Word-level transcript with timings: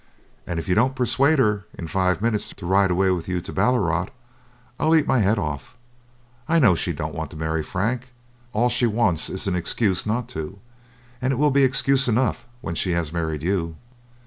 And 0.47 0.57
if 0.57 0.67
you 0.67 0.73
don't 0.73 0.95
persuade 0.95 1.37
her 1.37 1.67
in 1.77 1.85
five 1.85 2.23
minutes 2.23 2.49
to 2.49 2.65
ride 2.65 2.89
away 2.89 3.11
with 3.11 3.27
you 3.27 3.39
to 3.41 3.53
Ballarat, 3.53 4.07
I'll 4.79 4.95
eat 4.95 5.05
my 5.05 5.19
head 5.19 5.37
off. 5.37 5.77
I 6.49 6.57
know 6.57 6.73
she 6.73 6.91
don't 6.91 7.13
want 7.13 7.29
to 7.29 7.37
marry 7.37 7.61
Frank; 7.61 8.09
all 8.51 8.67
she 8.67 8.87
wants 8.87 9.29
is 9.29 9.45
an 9.45 9.55
excuse 9.55 10.07
not 10.07 10.27
to, 10.29 10.57
and 11.21 11.31
it 11.31 11.35
will 11.35 11.51
be 11.51 11.63
excuse 11.63 12.07
enough 12.07 12.47
when 12.61 12.73
she 12.73 12.93
has 12.93 13.13
married 13.13 13.43
you." 13.43 13.75